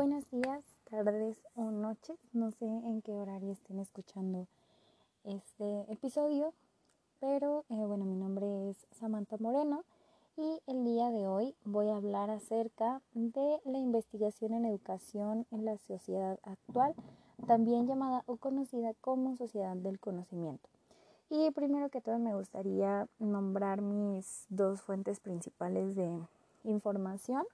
Buenos 0.00 0.30
días, 0.30 0.64
tardes 0.88 1.42
o 1.54 1.70
noches, 1.70 2.18
no 2.32 2.50
sé 2.52 2.64
en 2.64 3.02
qué 3.02 3.12
horario 3.12 3.52
estén 3.52 3.78
escuchando 3.80 4.46
este 5.24 5.92
episodio, 5.92 6.54
pero 7.20 7.66
eh, 7.68 7.84
bueno, 7.84 8.06
mi 8.06 8.16
nombre 8.16 8.70
es 8.70 8.86
Samantha 8.92 9.36
Moreno 9.38 9.84
y 10.38 10.62
el 10.66 10.84
día 10.84 11.10
de 11.10 11.26
hoy 11.26 11.54
voy 11.66 11.90
a 11.90 11.96
hablar 11.96 12.30
acerca 12.30 13.02
de 13.12 13.60
la 13.66 13.76
investigación 13.76 14.54
en 14.54 14.64
educación 14.64 15.46
en 15.50 15.66
la 15.66 15.76
sociedad 15.76 16.38
actual, 16.44 16.94
también 17.46 17.86
llamada 17.86 18.22
o 18.24 18.38
conocida 18.38 18.94
como 19.02 19.36
sociedad 19.36 19.76
del 19.76 20.00
conocimiento. 20.00 20.66
Y 21.28 21.50
primero 21.50 21.90
que 21.90 22.00
todo 22.00 22.18
me 22.18 22.34
gustaría 22.34 23.06
nombrar 23.18 23.82
mis 23.82 24.46
dos 24.48 24.80
fuentes 24.80 25.20
principales 25.20 25.94
de 25.94 26.26
información 26.64 27.44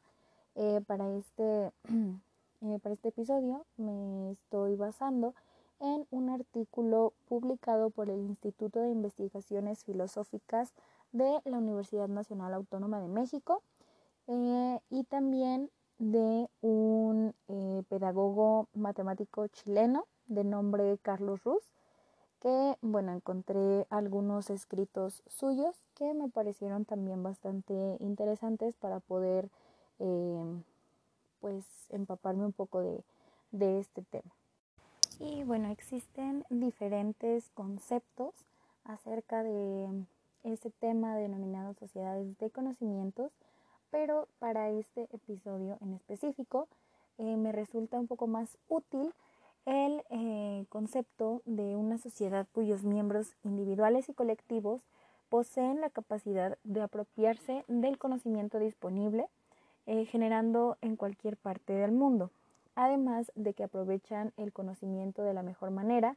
eh, 0.54 0.80
para, 0.86 1.12
este, 1.12 1.72
eh, 2.62 2.78
para 2.82 2.94
este 2.94 3.08
episodio 3.08 3.66
me 3.76 4.32
estoy 4.32 4.76
basando 4.76 5.34
en 5.80 6.06
un 6.10 6.30
artículo 6.30 7.12
publicado 7.28 7.90
por 7.90 8.08
el 8.08 8.20
Instituto 8.20 8.80
de 8.80 8.90
Investigaciones 8.90 9.84
Filosóficas 9.84 10.72
de 11.12 11.40
la 11.44 11.58
Universidad 11.58 12.08
Nacional 12.08 12.54
Autónoma 12.54 13.00
de 13.00 13.08
México 13.08 13.62
eh, 14.26 14.80
y 14.90 15.04
también 15.04 15.70
de 15.98 16.48
un 16.60 17.34
pedagogo 17.88 18.68
matemático 18.74 19.46
chileno 19.48 20.06
de 20.26 20.44
nombre 20.44 20.98
Carlos 21.00 21.42
Ruz, 21.42 21.62
que 22.40 22.76
bueno, 22.82 23.12
encontré 23.12 23.86
algunos 23.88 24.50
escritos 24.50 25.22
suyos 25.26 25.74
que 25.94 26.12
me 26.12 26.28
parecieron 26.28 26.84
también 26.84 27.22
bastante 27.22 27.96
interesantes 28.00 28.74
para 28.76 29.00
poder 29.00 29.48
pues 31.40 31.64
empaparme 31.90 32.46
un 32.46 32.52
poco 32.52 32.80
de, 32.80 33.02
de 33.52 33.80
este 33.80 34.02
tema. 34.02 34.32
Y 35.18 35.44
bueno, 35.44 35.70
existen 35.70 36.44
diferentes 36.50 37.48
conceptos 37.54 38.34
acerca 38.84 39.42
de 39.42 40.04
ese 40.44 40.70
tema 40.70 41.16
denominado 41.16 41.74
sociedades 41.74 42.38
de 42.38 42.50
conocimientos, 42.50 43.32
pero 43.90 44.28
para 44.38 44.70
este 44.70 45.08
episodio 45.12 45.78
en 45.80 45.94
específico 45.94 46.68
eh, 47.18 47.36
me 47.36 47.52
resulta 47.52 47.98
un 47.98 48.06
poco 48.06 48.26
más 48.26 48.58
útil 48.68 49.12
el 49.64 50.02
eh, 50.10 50.66
concepto 50.68 51.42
de 51.44 51.74
una 51.76 51.98
sociedad 51.98 52.46
cuyos 52.52 52.84
miembros 52.84 53.34
individuales 53.42 54.08
y 54.08 54.14
colectivos 54.14 54.82
poseen 55.28 55.80
la 55.80 55.90
capacidad 55.90 56.56
de 56.62 56.82
apropiarse 56.82 57.64
del 57.66 57.98
conocimiento 57.98 58.58
disponible 58.58 59.28
eh, 59.86 60.04
generando 60.06 60.76
en 60.80 60.96
cualquier 60.96 61.36
parte 61.36 61.72
del 61.72 61.92
mundo. 61.92 62.30
Además 62.74 63.32
de 63.34 63.54
que 63.54 63.64
aprovechan 63.64 64.32
el 64.36 64.52
conocimiento 64.52 65.22
de 65.22 65.32
la 65.32 65.42
mejor 65.42 65.70
manera 65.70 66.16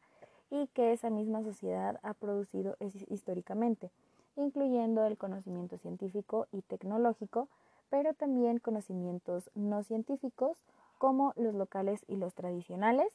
y 0.52 0.68
que 0.68 0.92
esa 0.92 1.10
misma 1.10 1.44
sociedad 1.44 2.00
ha 2.04 2.14
producido 2.14 2.76
históricamente, 3.10 3.92
incluyendo 4.36 5.06
el 5.06 5.18
conocimiento 5.18 5.78
científico 5.78 6.48
y 6.52 6.62
tecnológico, 6.64 7.48
pero 7.90 8.14
también 8.14 8.60
conocimientos 8.60 9.50
no 9.56 9.84
científicos 9.84 10.58
como 10.98 11.34
los 11.38 11.56
locales 11.56 12.04
y 12.08 12.18
los 12.18 12.34
tradicionales, 12.34 13.08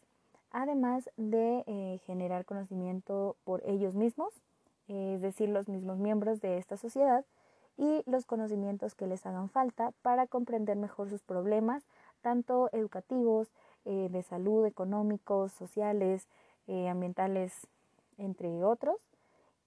además 0.50 1.10
de 1.16 1.64
eh, 1.66 2.00
generar 2.06 2.44
conocimiento 2.44 3.36
por 3.44 3.62
ellos 3.66 3.94
mismos, 3.94 4.32
es 4.88 5.20
decir, 5.20 5.48
los 5.48 5.69
mismos 5.69 5.98
miembros 5.98 6.41
de 6.41 6.58
esta 6.58 6.77
sociedad, 6.77 7.25
y 7.77 8.03
los 8.06 8.27
conocimientos 8.27 8.94
que 8.94 9.06
les 9.06 9.25
hagan 9.27 9.48
falta 9.48 9.92
para 10.03 10.27
comprender 10.27 10.77
mejor 10.77 11.11
sus 11.11 11.22
problemas, 11.22 11.84
tanto 12.22 12.69
educativos, 12.72 13.48
eh, 13.84 14.08
de 14.11 14.22
salud, 14.22 14.64
económicos, 14.64 15.53
sociales, 15.53 16.27
eh, 16.69 16.89
ambientales, 16.89 17.66
entre 18.16 18.64
otros, 18.64 18.97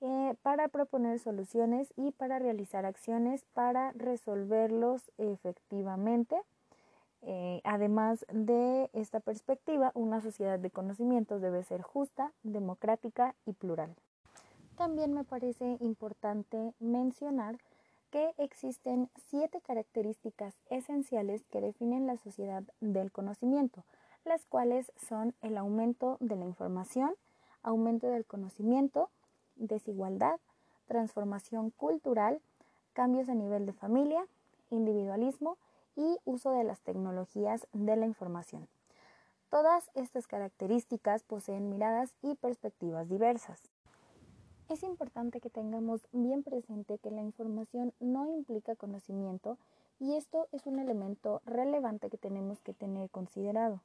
eh, 0.02 0.34
para 0.42 0.68
proponer 0.70 1.20
soluciones 1.20 1.94
y 1.96 2.12
para 2.12 2.40
realizar 2.40 2.86
acciones 2.86 3.46
para 3.54 3.92
resolverlos 3.94 5.12
efectivamente. 5.18 6.36
además 7.64 8.26
de 8.32 8.90
esta 8.94 9.20
perspectiva, 9.20 9.92
una 9.96 10.22
sociedad 10.22 10.60
de 10.60 10.72
conocimientos 10.72 11.42
debe 11.42 11.64
ser 11.64 11.82
justa, 11.82 12.32
democrática 12.44 13.36
y 13.46 13.54
plural. 13.54 13.94
También 14.78 15.14
me 15.14 15.26
parece 15.26 15.78
importante 15.82 16.74
mencionar 16.80 17.58
que 18.12 18.34
existen 18.38 19.10
siete 19.30 19.62
características 19.62 20.56
esenciales 20.70 21.44
que 21.46 21.62
definen 21.62 22.08
la 22.08 22.18
sociedad 22.18 22.64
del 22.80 23.12
conocimiento, 23.12 23.84
las 24.26 24.46
cuales 24.46 24.92
son 24.96 25.34
el 25.42 25.58
aumento 25.58 26.18
de 26.20 26.36
la 26.36 26.46
información, 26.46 27.14
aumento 27.64 28.08
del 28.08 28.26
conocimiento, 28.26 29.10
desigualdad, 29.56 30.40
transformación 30.88 31.72
cultural, 31.72 32.42
cambios 32.94 33.30
a 33.30 33.36
nivel 33.36 33.66
de 33.66 33.74
familia, 33.74 34.26
individualismo 34.70 35.58
y 35.96 36.18
uso 36.26 36.52
de 36.52 36.64
las 36.64 36.82
tecnologías 36.82 37.68
de 37.74 37.96
la 37.96 38.06
información. 38.06 38.68
Todas 39.50 39.90
estas 39.94 40.28
características 40.28 41.24
poseen 41.24 41.70
miradas 41.70 42.14
y 42.22 42.36
perspectivas 42.36 43.08
diversas. 43.08 43.62
Es 44.70 44.84
importante 44.84 45.40
que 45.40 45.50
tengamos 45.50 46.02
bien 46.12 46.44
presente 46.44 46.98
que 46.98 47.10
la 47.10 47.22
información 47.22 47.94
no 48.02 48.28
implica 48.28 48.76
conocimiento 48.76 49.58
y 49.98 50.16
esto 50.16 50.48
es 50.52 50.66
un 50.66 50.80
elemento 50.80 51.42
relevante 51.46 52.10
que 52.10 52.18
tenemos 52.18 52.60
que 52.60 52.74
tener 52.74 53.10
considerado. 53.10 53.82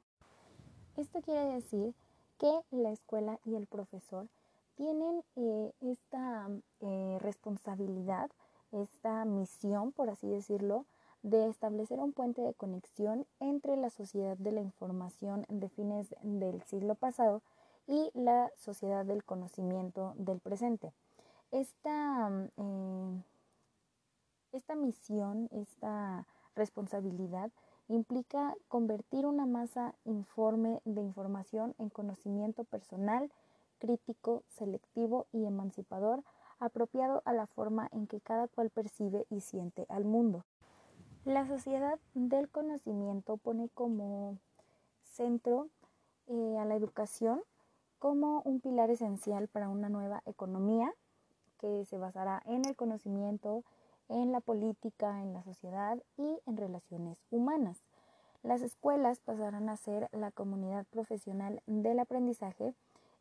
Esto 0.97 1.21
quiere 1.21 1.45
decir 1.53 1.95
que 2.37 2.51
la 2.71 2.91
escuela 2.91 3.39
y 3.45 3.55
el 3.55 3.65
profesor 3.65 4.27
tienen 4.75 5.23
eh, 5.37 5.71
esta 5.79 6.49
eh, 6.81 7.17
responsabilidad, 7.21 8.29
esta 8.73 9.23
misión, 9.23 9.93
por 9.93 10.09
así 10.09 10.27
decirlo, 10.27 10.85
de 11.21 11.47
establecer 11.47 11.99
un 11.99 12.11
puente 12.11 12.41
de 12.41 12.53
conexión 12.53 13.25
entre 13.39 13.77
la 13.77 13.89
sociedad 13.89 14.35
de 14.35 14.51
la 14.51 14.59
información 14.59 15.45
de 15.47 15.69
fines 15.69 16.13
del 16.21 16.61
siglo 16.63 16.95
pasado 16.95 17.41
y 17.87 18.11
la 18.13 18.51
sociedad 18.57 19.05
del 19.05 19.23
conocimiento 19.23 20.13
del 20.17 20.39
presente. 20.39 20.93
Esta, 21.51 22.29
mm, 22.29 22.49
eh, 22.57 23.23
esta 24.53 24.75
misión, 24.75 25.49
esta 25.51 26.25
responsabilidad 26.55 27.51
implica 27.87 28.55
convertir 28.67 29.25
una 29.25 29.45
masa 29.45 29.93
informe 30.05 30.81
de 30.85 31.01
información 31.01 31.75
en 31.77 31.89
conocimiento 31.89 32.63
personal, 32.63 33.31
crítico, 33.79 34.43
selectivo 34.47 35.27
y 35.33 35.45
emancipador, 35.45 36.23
apropiado 36.59 37.21
a 37.25 37.33
la 37.33 37.47
forma 37.47 37.89
en 37.91 38.07
que 38.07 38.21
cada 38.21 38.47
cual 38.47 38.69
percibe 38.69 39.25
y 39.29 39.41
siente 39.41 39.85
al 39.89 40.05
mundo. 40.05 40.45
La 41.25 41.45
sociedad 41.47 41.99
del 42.13 42.49
conocimiento 42.49 43.37
pone 43.37 43.69
como 43.69 44.37
centro 45.03 45.67
eh, 46.27 46.57
a 46.57 46.65
la 46.65 46.75
educación 46.75 47.41
como 48.03 48.41
un 48.43 48.59
pilar 48.59 48.89
esencial 48.89 49.47
para 49.47 49.69
una 49.69 49.87
nueva 49.87 50.23
economía 50.25 50.93
que 51.57 51.85
se 51.85 51.97
basará 51.97 52.43
en 52.45 52.65
el 52.65 52.75
conocimiento, 52.75 53.63
en 54.09 54.33
la 54.33 54.41
política, 54.41 55.21
en 55.21 55.31
la 55.31 55.41
sociedad 55.41 55.97
y 56.17 56.37
en 56.45 56.57
relaciones 56.57 57.17
humanas. 57.31 57.81
Las 58.41 58.61
escuelas 58.61 59.21
pasarán 59.21 59.69
a 59.69 59.77
ser 59.77 60.09
la 60.11 60.31
comunidad 60.31 60.85
profesional 60.87 61.61
del 61.65 61.97
aprendizaje, 61.97 62.73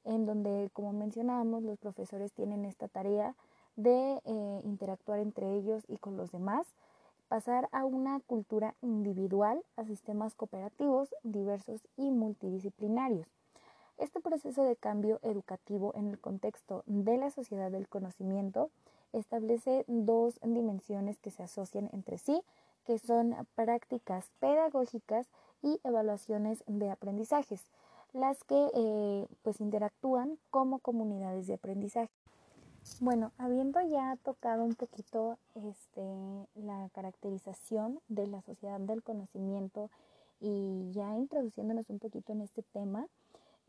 en 0.03 0.27
donde, 0.27 0.69
como 0.73 0.93
mencionábamos, 0.93 1.63
los 1.63 1.79
profesores 1.79 2.33
tienen 2.33 2.65
esta 2.65 2.89
tarea 2.89 3.37
de 3.77 4.21
eh, 4.25 4.61
interactuar 4.65 5.21
entre 5.21 5.55
ellos 5.55 5.85
y 5.87 5.99
con 5.99 6.17
los 6.17 6.33
demás, 6.33 6.67
pasar 7.29 7.69
a 7.71 7.85
una 7.85 8.19
cultura 8.19 8.75
individual, 8.81 9.63
a 9.77 9.85
sistemas 9.85 10.35
cooperativos 10.35 11.15
diversos 11.23 11.87
y 11.97 12.11
multidisciplinarios. 12.11 13.42
Este 13.99 14.21
proceso 14.21 14.65
de 14.65 14.77
cambio 14.77 15.21
educativo 15.23 15.93
en 15.95 16.09
el 16.09 16.19
contexto 16.19 16.83
de 16.87 17.17
la 17.17 17.31
sociedad 17.31 17.71
del 17.71 17.89
conocimiento 17.89 18.71
establece 19.13 19.85
dos 19.87 20.39
dimensiones 20.43 21.19
que 21.19 21.31
se 21.31 21.43
asocian 21.43 21.91
entre 21.93 22.19
sí, 22.19 22.43
que 22.85 22.99
son 22.99 23.37
prácticas 23.55 24.31
pedagógicas 24.41 25.29
y 25.63 25.81
evaluaciones 25.85 26.65
de 26.67 26.91
aprendizajes, 26.91 27.63
las 28.13 28.43
que 28.45 28.71
eh, 28.75 29.27
pues 29.43 29.61
interactúan 29.61 30.39
como 30.51 30.79
comunidades 30.81 31.47
de 31.47 31.55
aprendizaje. 31.55 32.11
Bueno, 33.01 33.31
habiendo 33.39 33.81
ya 33.83 34.17
tocado 34.25 34.65
un 34.65 34.75
poquito 34.75 35.39
este, 35.55 36.03
la 36.55 36.89
caracterización 36.93 38.01
de 38.09 38.27
la 38.27 38.43
sociedad 38.43 38.81
del 38.81 39.05
conocimiento 39.05 39.89
y 40.41 40.91
ya 40.93 41.17
introduciéndonos 41.17 41.89
un 41.91 42.01
poquito 42.01 42.33
en 42.33 42.41
este 42.41 42.63
tema, 42.63 43.07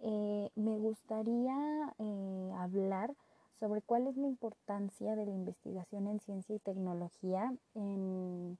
eh, 0.05 0.49
me 0.55 0.77
gustaría 0.79 1.55
eh, 1.97 2.51
hablar 2.57 3.15
sobre 3.57 3.81
cuál 3.81 4.05
es 4.07 4.17
la 4.17 4.27
importancia 4.27 5.15
de 5.15 5.25
la 5.25 5.31
investigación 5.31 6.07
en 6.07 6.19
ciencia 6.19 6.53
y 6.53 6.59
tecnología 6.59 7.53
en, 7.73 8.57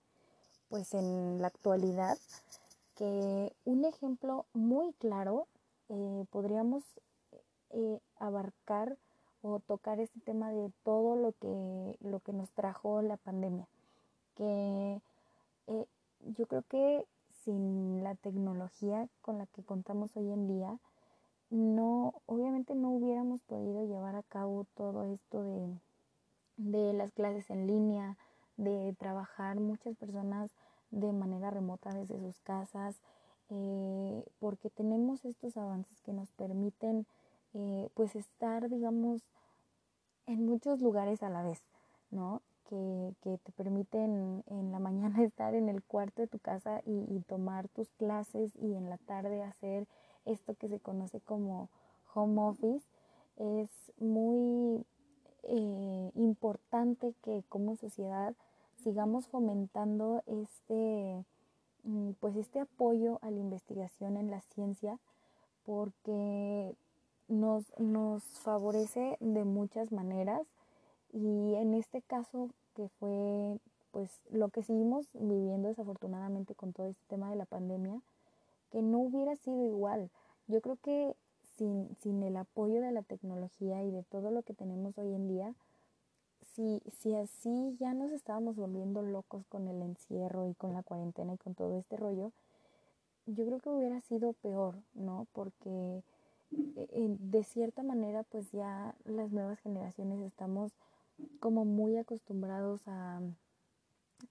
pues 0.70 0.94
en 0.94 1.42
la 1.42 1.48
actualidad. 1.48 2.18
que 2.96 3.54
un 3.66 3.84
ejemplo 3.84 4.46
muy 4.54 4.94
claro 4.94 5.48
eh, 5.90 6.26
podríamos 6.30 6.84
abarcar 8.20 8.98
o 9.42 9.60
tocar 9.60 10.00
este 10.00 10.20
tema 10.22 10.52
de 10.52 10.72
todo 10.84 11.16
lo 11.18 11.34
que, 11.34 11.98
lo 12.02 12.20
que 12.20 12.32
nos 12.32 12.52
trajo 12.52 13.02
la 13.02 13.18
pandemia. 13.18 13.68
Que 14.36 15.02
yo 16.38 16.46
creo 16.46 16.62
que 16.70 17.06
sin 17.44 18.04
la 18.04 18.16
tecnología 18.16 19.10
con 19.22 19.40
la 19.40 19.48
que 19.48 19.64
contamos 19.64 20.16
hoy 20.16 20.32
en 20.32 20.48
día, 20.48 20.80
no, 21.54 22.16
obviamente 22.26 22.74
no 22.74 22.90
hubiéramos 22.90 23.40
podido 23.44 23.86
llevar 23.86 24.16
a 24.16 24.24
cabo 24.24 24.66
todo 24.74 25.04
esto 25.14 25.44
de, 25.44 25.80
de 26.58 26.94
las 26.94 27.12
clases 27.12 27.48
en 27.52 27.68
línea, 27.68 28.18
de 28.58 28.96
trabajar 28.98 29.60
muchas 29.60 29.96
personas 29.96 30.50
de 30.90 31.14
manera 31.14 31.52
remota 31.52 31.94
desde 31.94 32.20
sus 32.20 32.40
casas, 32.40 33.00
eh, 33.50 34.26
porque 34.40 34.72
tenemos 34.72 35.26
estos 35.26 35.56
avances 35.56 36.02
que 36.02 36.12
nos 36.12 36.32
permiten 36.32 37.06
eh, 37.54 37.88
pues 37.94 38.16
estar, 38.16 38.68
digamos, 38.68 39.22
en 40.26 40.44
muchos 40.48 40.82
lugares 40.82 41.22
a 41.22 41.30
la 41.30 41.44
vez, 41.44 41.62
¿no? 42.10 42.42
Que, 42.68 43.14
que, 43.22 43.38
te 43.38 43.52
permiten 43.52 44.44
en 44.48 44.72
la 44.72 44.80
mañana 44.88 45.24
estar 45.24 45.54
en 45.54 45.70
el 45.70 45.84
cuarto 45.84 46.24
de 46.24 46.28
tu 46.28 46.40
casa 46.40 46.82
y, 46.84 47.06
y, 47.16 47.20
tomar 47.28 47.68
tus 47.68 47.92
clases 47.92 48.56
y 48.56 48.74
en 48.74 48.90
la 48.90 48.98
tarde 48.98 49.44
hacer 49.44 49.88
esto 50.26 50.56
que 50.56 50.70
se 50.70 50.80
conoce 50.80 51.20
como 51.22 51.70
home 52.14 52.42
office. 52.42 52.86
Es 53.38 53.70
muy 53.98 54.86
eh, 55.44 56.12
importante 56.16 57.14
que 57.24 57.44
como 57.50 57.76
sociedad 57.76 58.36
sigamos 58.84 59.28
fomentando 59.28 60.24
este, 60.26 61.26
mm, 61.84 62.12
pues 62.20 62.36
este 62.36 62.60
apoyo 62.60 63.20
a 63.22 63.32
la 63.32 63.40
investigación 63.40 64.18
en 64.18 64.30
la 64.30 64.42
ciencia 64.42 65.00
porque 65.66 66.76
nos, 67.28 67.66
nos 67.80 68.24
favorece 68.24 69.18
de 69.20 69.44
muchas 69.44 69.92
maneras 69.92 70.46
y 71.12 71.56
en 71.56 71.74
este 71.74 72.02
caso 72.02 72.50
que 72.76 72.90
fue 73.00 73.58
pues 73.92 74.22
lo 74.32 74.50
que 74.50 74.64
seguimos 74.64 75.08
viviendo 75.14 75.68
desafortunadamente 75.68 76.56
con 76.56 76.74
todo 76.74 76.88
este 76.88 77.04
tema 77.08 77.30
de 77.30 77.36
la 77.36 77.46
pandemia, 77.46 78.02
que 78.74 78.82
no 78.82 79.02
hubiera 79.02 79.36
sido 79.36 79.64
igual. 79.68 80.10
Yo 80.48 80.60
creo 80.60 80.78
que 80.78 81.16
sin, 81.58 81.96
sin 82.02 82.24
el 82.24 82.36
apoyo 82.38 82.82
de 82.82 82.92
la 82.92 83.04
tecnología 83.04 83.84
y 83.84 83.92
de 83.92 84.02
todo 84.02 84.32
lo 84.32 84.42
que 84.42 84.56
tenemos 84.56 84.98
hoy 84.98 85.14
en 85.14 85.28
día, 85.28 85.54
si, 86.56 86.82
si 87.00 87.16
así 87.16 87.78
ya 87.80 87.94
nos 87.94 88.12
estábamos 88.12 88.56
volviendo 88.56 89.04
locos 89.04 89.46
con 89.46 89.68
el 89.68 89.80
encierro 89.84 90.48
y 90.50 90.56
con 90.56 90.74
la 90.74 90.82
cuarentena 90.82 91.36
y 91.36 91.38
con 91.38 91.54
todo 91.54 91.78
este 91.78 91.98
rollo, 91.98 92.32
yo 93.28 93.46
creo 93.46 93.60
que 93.60 93.70
hubiera 93.70 94.02
sido 94.02 94.34
peor, 94.34 94.74
¿no? 94.96 95.28
Porque 95.34 96.02
eh, 96.52 97.16
de 97.20 97.44
cierta 97.44 97.84
manera 97.84 98.24
pues 98.24 98.52
ya 98.52 98.96
las 99.06 99.32
nuevas 99.32 99.60
generaciones 99.60 100.20
estamos 100.20 100.72
como 101.40 101.64
muy 101.64 101.96
acostumbrados 101.98 102.82
a, 102.88 103.22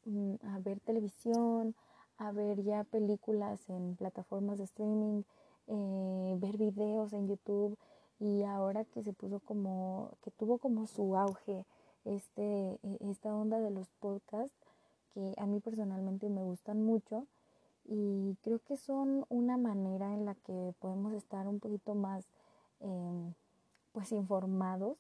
mm, 0.05 0.35
a 0.49 0.59
ver 0.59 0.81
televisión, 0.81 1.77
a 2.23 2.31
ver 2.31 2.63
ya 2.63 2.85
películas 2.85 3.69
en 3.69 3.97
plataformas 3.97 4.59
de 4.59 4.65
streaming, 4.65 5.23
eh, 5.67 6.37
ver 6.39 6.57
videos 6.57 7.13
en 7.13 7.27
YouTube 7.27 7.77
y 8.21 8.45
ahora 8.45 8.85
que 8.85 9.03
se 9.03 9.13
puso 9.13 9.41
como, 9.41 10.13
que 10.23 10.31
tuvo 10.31 10.59
como 10.59 10.87
su 10.87 11.17
auge 11.17 11.67
este, 12.05 12.79
e, 12.83 12.99
esta 13.11 13.35
onda 13.35 13.59
de 13.59 13.71
los 13.71 13.89
podcasts 13.99 14.57
que 15.15 15.35
a 15.37 15.47
mí 15.47 15.59
personalmente 15.59 16.29
me 16.29 16.45
gustan 16.45 16.85
mucho 16.85 17.27
y 17.85 18.37
creo 18.43 18.61
que 18.61 18.77
son 18.77 19.27
una 19.29 19.57
manera 19.57 20.15
en 20.15 20.25
la 20.25 20.37
que 20.37 20.75
podemos 20.79 21.13
estar 21.15 21.49
un 21.49 21.59
poquito 21.59 21.97
más 21.97 22.25
em, 22.79 23.35
pues 23.91 24.13
informados 24.13 24.97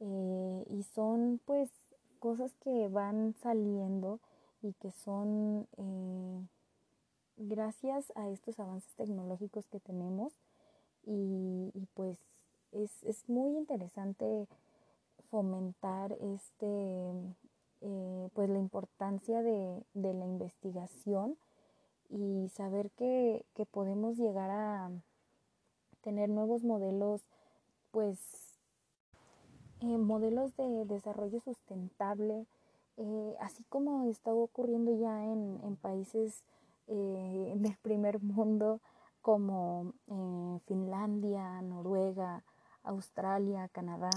eh, 0.00 0.64
y 0.68 0.82
son 0.82 1.40
pues 1.46 1.70
cosas 2.18 2.54
que 2.56 2.88
van 2.88 3.34
saliendo 3.40 4.20
y 4.62 4.72
que 4.74 4.90
son 4.90 5.66
eh, 5.76 6.46
gracias 7.36 8.12
a 8.14 8.28
estos 8.28 8.58
avances 8.60 8.94
tecnológicos 8.94 9.66
que 9.68 9.80
tenemos 9.80 10.32
y, 11.04 11.72
pues 11.94 12.18
es, 12.70 13.02
es, 13.02 13.28
muy 13.28 13.56
interesante 13.56 14.46
fomentar 15.30 16.12
este 16.12 17.12
eh, 17.80 18.28
pues 18.34 18.48
la 18.48 18.58
importancia 18.58 19.42
de, 19.42 19.82
de, 19.94 20.14
la 20.14 20.24
investigación 20.24 21.36
y 22.08 22.48
saber 22.50 22.90
que, 22.92 23.44
que, 23.54 23.66
podemos 23.66 24.16
llegar 24.16 24.50
a 24.50 24.90
tener 26.02 26.28
nuevos 26.28 26.62
modelos 26.62 27.22
pues 27.90 28.18
eh, 29.80 29.98
modelos 29.98 30.56
de 30.56 30.84
desarrollo 30.84 31.40
sustentable 31.40 32.46
eh, 32.98 33.36
así 33.40 33.64
como 33.68 34.04
está 34.10 34.32
ocurriendo 34.34 34.94
ya 34.98 35.24
en, 35.24 35.60
en 35.64 35.76
países 35.76 36.44
eh, 36.88 37.54
del 37.56 37.76
primer 37.82 38.20
mundo 38.22 38.80
como 39.22 39.94
eh, 40.08 40.58
Finlandia, 40.66 41.62
Noruega, 41.62 42.44
Australia, 42.82 43.68
Canadá. 43.68 44.10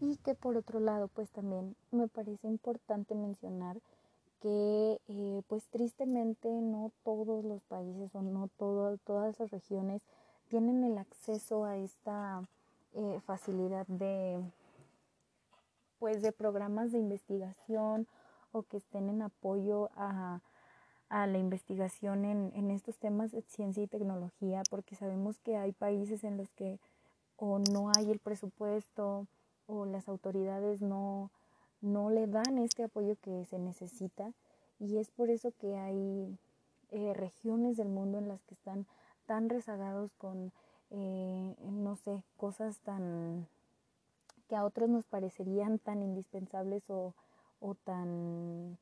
Y 0.00 0.16
que 0.18 0.34
por 0.34 0.56
otro 0.56 0.80
lado, 0.80 1.08
pues 1.08 1.30
también 1.30 1.76
me 1.92 2.08
parece 2.08 2.48
importante 2.48 3.14
mencionar 3.14 3.80
que 4.40 4.98
pues 5.48 5.66
tristemente 5.68 6.50
no 6.50 6.92
todos 7.02 7.44
los 7.46 7.62
países 7.62 8.14
o 8.14 8.20
no 8.20 8.48
todo, 8.58 8.98
todas 8.98 9.40
las 9.40 9.50
regiones 9.50 10.02
tienen 10.48 10.84
el 10.84 10.98
acceso 10.98 11.64
a 11.64 11.78
esta 11.78 12.42
facilidad 13.24 13.86
de 13.86 14.42
pues 16.04 16.20
de 16.20 16.32
programas 16.32 16.92
de 16.92 16.98
investigación 16.98 18.06
o 18.52 18.62
que 18.62 18.76
estén 18.76 19.08
en 19.08 19.22
apoyo 19.22 19.88
a 19.96 20.42
a 21.08 21.26
la 21.26 21.38
investigación 21.38 22.26
en, 22.26 22.52
en, 22.54 22.70
estos 22.70 22.98
temas 22.98 23.32
de 23.32 23.40
ciencia 23.40 23.82
y 23.82 23.86
tecnología, 23.86 24.62
porque 24.68 24.96
sabemos 24.96 25.38
que 25.38 25.56
hay 25.56 25.72
países 25.72 26.22
en 26.22 26.36
los 26.36 26.50
que 26.50 26.78
o 27.36 27.58
no 27.58 27.90
hay 27.96 28.10
el 28.10 28.18
presupuesto 28.18 29.26
o 29.66 29.86
las 29.86 30.06
autoridades 30.06 30.82
no, 30.82 31.30
no 31.80 32.10
le 32.10 32.26
dan 32.26 32.58
este 32.58 32.84
apoyo 32.84 33.16
que 33.22 33.46
se 33.46 33.58
necesita 33.58 34.34
y 34.78 34.98
es 34.98 35.10
por 35.10 35.30
eso 35.30 35.52
que 35.58 35.78
hay 35.78 36.38
eh, 36.90 37.14
regiones 37.14 37.78
del 37.78 37.88
mundo 37.88 38.18
en 38.18 38.28
las 38.28 38.42
que 38.42 38.52
están 38.52 38.86
tan 39.24 39.48
rezagados 39.48 40.12
con, 40.18 40.52
eh, 40.90 41.56
no 41.62 41.96
sé, 41.96 42.22
cosas 42.36 42.80
tan 42.80 43.46
que 44.48 44.56
a 44.56 44.64
otros 44.64 44.88
nos 44.88 45.04
parecerían 45.06 45.78
tan 45.78 46.02
indispensables 46.02 46.82
o, 46.88 47.14
o 47.60 47.74
tan 47.74 48.78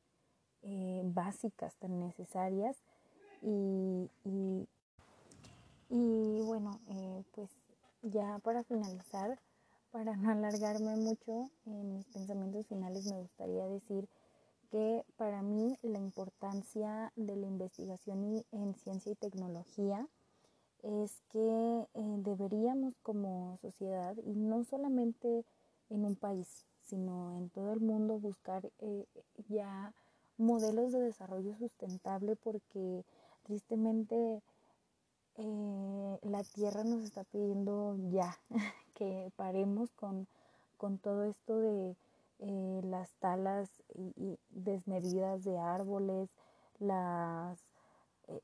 eh, 0.63 1.01
básicas 1.05 1.75
tan 1.75 1.99
necesarias. 1.99 2.83
Y, 3.41 4.09
y, 4.23 4.67
y 5.89 6.41
bueno, 6.41 6.79
eh, 6.87 7.23
pues 7.33 7.49
ya 8.01 8.39
para 8.39 8.63
finalizar, 8.63 9.39
para 9.91 10.15
no 10.15 10.31
alargarme 10.31 10.95
mucho 10.95 11.49
en 11.65 11.93
mis 11.93 12.07
pensamientos 12.07 12.67
finales, 12.67 13.05
me 13.05 13.19
gustaría 13.19 13.67
decir 13.67 14.07
que 14.71 15.05
para 15.17 15.41
mí 15.41 15.77
la 15.83 15.99
importancia 15.99 17.11
de 17.15 17.35
la 17.35 17.45
investigación 17.45 18.43
en 18.51 18.73
ciencia 18.73 19.11
y 19.11 19.15
tecnología 19.15 20.07
es 20.83 21.21
que 21.29 21.87
eh, 21.93 22.15
deberíamos 22.19 22.93
como 23.01 23.57
sociedad, 23.61 24.15
y 24.25 24.35
no 24.35 24.63
solamente 24.63 25.45
en 25.89 26.05
un 26.05 26.15
país, 26.15 26.65
sino 26.81 27.37
en 27.37 27.49
todo 27.49 27.73
el 27.73 27.79
mundo, 27.79 28.19
buscar 28.19 28.69
eh, 28.79 29.05
ya 29.47 29.93
modelos 30.37 30.91
de 30.91 30.99
desarrollo 30.99 31.55
sustentable 31.55 32.35
porque 32.35 33.05
tristemente 33.43 34.41
eh, 35.35 36.19
la 36.21 36.43
tierra 36.43 36.83
nos 36.83 37.03
está 37.03 37.23
pidiendo 37.23 37.97
ya 38.11 38.37
que 38.95 39.31
paremos 39.35 39.91
con, 39.93 40.27
con 40.77 40.97
todo 40.97 41.23
esto 41.23 41.59
de 41.59 41.95
las 42.83 43.13
talas 43.19 43.69
y, 43.95 44.37
desmedidas 44.49 45.43
de 45.43 45.57
árboles, 45.57 46.29
las, 46.79 47.59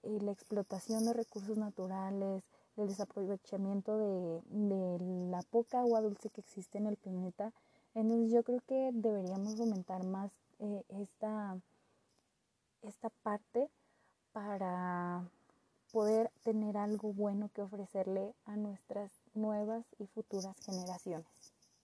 eh, 0.04 0.20
la 0.22 0.32
explotación 0.32 1.06
de 1.06 1.14
recursos 1.14 1.58
naturales, 1.58 2.44
el 2.78 2.88
desaprovechamiento 2.88 3.98
de, 3.98 4.42
de 4.50 5.00
la 5.32 5.42
poca 5.44 5.80
agua 5.80 6.02
dulce 6.02 6.30
que 6.30 6.42
existe 6.42 6.78
en 6.78 6.88
el 6.88 6.98
planeta. 6.98 7.52
Entonces 7.94 8.32
yo 8.32 8.44
creo 8.44 8.62
que 8.68 8.92
deberíamos 8.94 9.56
fomentar 9.56 10.06
más 10.06 10.32
esta 10.90 11.58
esta 12.82 13.10
parte 13.10 13.70
para 14.32 15.30
poder 15.92 16.32
tener 16.44 16.78
algo 16.78 17.14
bueno 17.14 17.50
que 17.54 17.62
ofrecerle 17.62 18.34
a 18.46 18.56
nuestras 18.56 19.12
nuevas 19.34 19.86
y 19.98 20.06
futuras 20.08 20.56
generaciones. 20.66 21.39